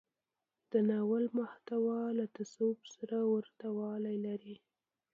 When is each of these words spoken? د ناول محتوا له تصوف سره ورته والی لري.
د 0.71 0.73
ناول 0.89 1.25
محتوا 1.37 2.01
له 2.19 2.25
تصوف 2.37 2.79
سره 2.95 3.17
ورته 3.33 3.65
والی 3.79 4.15
لري. 4.25 4.55